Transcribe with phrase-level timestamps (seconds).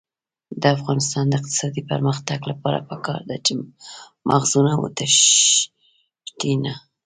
[0.61, 3.53] د افغانستان د اقتصادي پرمختګ لپاره پکار ده چې
[4.29, 6.73] مغزونه وتښتي نه.